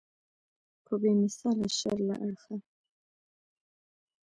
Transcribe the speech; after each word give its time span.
په 0.85 0.93
بې 1.01 1.11
مثاله 1.21 1.67
شر 1.77 1.97
له 2.07 2.15
اړخه. 2.25 2.55